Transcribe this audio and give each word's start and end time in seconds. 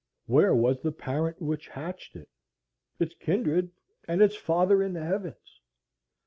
Where 0.25 0.55
was 0.55 0.81
the 0.81 0.91
parent 0.91 1.39
which 1.43 1.67
hatched 1.67 2.15
it, 2.15 2.27
its 2.97 3.13
kindred, 3.13 3.69
and 4.07 4.19
its 4.23 4.35
father 4.35 4.81
in 4.81 4.93
the 4.93 5.05
heavens? 5.05 5.59